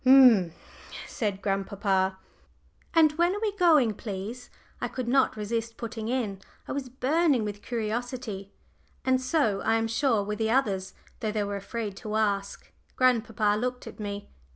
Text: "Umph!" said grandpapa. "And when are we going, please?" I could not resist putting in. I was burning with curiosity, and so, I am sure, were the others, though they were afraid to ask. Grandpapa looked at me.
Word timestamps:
"Umph!" 0.03 0.55
said 1.05 1.43
grandpapa. 1.43 2.17
"And 2.95 3.11
when 3.19 3.35
are 3.35 3.39
we 3.39 3.55
going, 3.55 3.93
please?" 3.93 4.49
I 4.81 4.87
could 4.87 5.07
not 5.07 5.37
resist 5.37 5.77
putting 5.77 6.07
in. 6.07 6.41
I 6.67 6.71
was 6.71 6.89
burning 6.89 7.45
with 7.45 7.61
curiosity, 7.61 8.51
and 9.05 9.21
so, 9.21 9.61
I 9.61 9.75
am 9.75 9.87
sure, 9.87 10.23
were 10.23 10.35
the 10.35 10.49
others, 10.49 10.95
though 11.19 11.31
they 11.31 11.43
were 11.43 11.55
afraid 11.55 11.95
to 11.97 12.15
ask. 12.15 12.71
Grandpapa 12.95 13.55
looked 13.59 13.85
at 13.85 13.99
me. 13.99 14.31